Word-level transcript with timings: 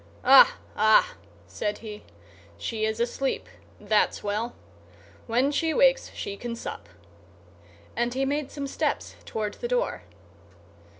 "Ah, 0.25 0.57
ah!" 0.75 1.13
said 1.45 1.77
he, 1.85 2.01
"she 2.57 2.85
is 2.85 2.99
asleep; 2.99 3.47
that's 3.79 4.23
well. 4.23 4.55
When 5.27 5.51
she 5.51 5.75
wakes 5.75 6.09
she 6.15 6.37
can 6.37 6.55
sup." 6.55 6.89
And 7.95 8.11
he 8.15 8.25
made 8.25 8.49
some 8.49 8.65
steps 8.65 9.15
toward 9.27 9.53
the 9.61 9.67
door. 9.67 10.01